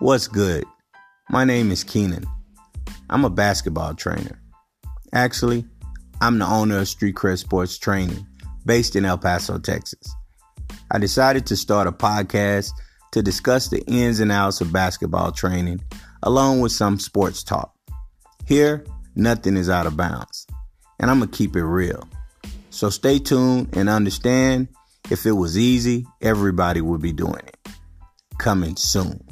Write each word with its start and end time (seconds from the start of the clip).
What's 0.00 0.28
good? 0.28 0.64
My 1.28 1.44
name 1.44 1.70
is 1.70 1.84
Keenan. 1.84 2.24
I'm 3.10 3.26
a 3.26 3.28
basketball 3.28 3.92
trainer. 3.92 4.40
Actually, 5.12 5.66
I'm 6.22 6.38
the 6.38 6.46
owner 6.46 6.78
of 6.78 6.88
Street 6.88 7.16
Cred 7.16 7.36
Sports 7.36 7.76
Training 7.76 8.26
based 8.64 8.96
in 8.96 9.04
El 9.04 9.18
Paso, 9.18 9.58
Texas. 9.58 10.10
I 10.90 10.96
decided 10.96 11.44
to 11.46 11.56
start 11.56 11.86
a 11.86 11.92
podcast 11.92 12.70
to 13.12 13.22
discuss 13.22 13.68
the 13.68 13.82
ins 13.82 14.20
and 14.20 14.32
outs 14.32 14.62
of 14.62 14.72
basketball 14.72 15.32
training 15.32 15.82
along 16.22 16.60
with 16.60 16.72
some 16.72 16.98
sports 16.98 17.42
talk. 17.42 17.74
Here, 18.46 18.86
nothing 19.16 19.58
is 19.58 19.68
out 19.68 19.86
of 19.86 19.98
bounds, 19.98 20.46
and 20.98 21.10
I'm 21.10 21.18
going 21.18 21.30
to 21.30 21.36
keep 21.36 21.54
it 21.56 21.64
real. 21.64 22.08
So 22.70 22.88
stay 22.88 23.18
tuned 23.18 23.76
and 23.76 23.90
understand 23.90 24.68
if 25.10 25.26
it 25.26 25.32
was 25.32 25.58
easy, 25.58 26.06
everybody 26.22 26.80
would 26.80 27.02
be 27.02 27.12
doing 27.12 27.42
it. 27.46 27.58
Coming 28.38 28.76
soon. 28.76 29.29